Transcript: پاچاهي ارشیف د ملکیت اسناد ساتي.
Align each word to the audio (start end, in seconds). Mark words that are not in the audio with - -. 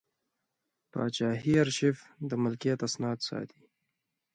پاچاهي 0.91 1.53
ارشیف 1.61 1.97
د 2.29 2.31
ملکیت 2.43 2.79
اسناد 2.87 3.19
ساتي. 3.27 3.61